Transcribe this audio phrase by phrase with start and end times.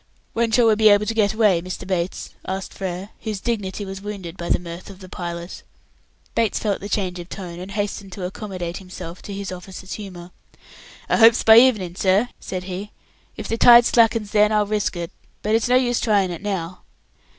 [0.33, 1.85] "When shall we be able to get away, Mr.
[1.85, 5.61] Bates?" asked Frere, whose dignity was wounded by the mirth of the pilot.
[6.33, 10.31] Bates felt the change of tone, and hastened to accommodate himself to his officer's humour.
[11.07, 12.89] "I hopes by evening, sir," said he;
[13.37, 15.11] "if the tide slackens then I'll risk it;
[15.43, 16.81] but it's no use trying it now."